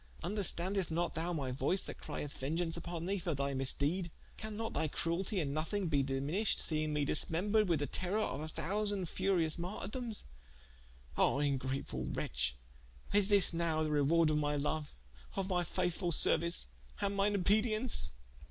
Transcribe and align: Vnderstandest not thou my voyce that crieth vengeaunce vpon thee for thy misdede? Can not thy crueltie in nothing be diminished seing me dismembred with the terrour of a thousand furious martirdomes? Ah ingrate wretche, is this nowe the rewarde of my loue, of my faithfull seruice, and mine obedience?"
Vnderstandest 0.23 0.89
not 0.89 1.13
thou 1.13 1.31
my 1.31 1.51
voyce 1.51 1.83
that 1.85 1.99
crieth 2.01 2.35
vengeaunce 2.35 2.73
vpon 2.81 3.05
thee 3.07 3.19
for 3.19 3.35
thy 3.35 3.53
misdede? 3.53 4.09
Can 4.35 4.57
not 4.57 4.73
thy 4.73 4.87
crueltie 4.87 5.37
in 5.39 5.53
nothing 5.53 5.89
be 5.89 6.01
diminished 6.01 6.59
seing 6.59 6.91
me 6.91 7.05
dismembred 7.05 7.67
with 7.67 7.77
the 7.81 7.85
terrour 7.85 8.23
of 8.23 8.41
a 8.41 8.47
thousand 8.47 9.07
furious 9.09 9.57
martirdomes? 9.57 10.23
Ah 11.17 11.37
ingrate 11.37 11.85
wretche, 12.17 12.55
is 13.13 13.27
this 13.27 13.53
nowe 13.53 13.83
the 13.83 13.91
rewarde 13.91 14.31
of 14.31 14.37
my 14.39 14.55
loue, 14.55 14.85
of 15.35 15.47
my 15.47 15.63
faithfull 15.63 16.11
seruice, 16.11 16.65
and 16.99 17.15
mine 17.15 17.35
obedience?" 17.35 18.13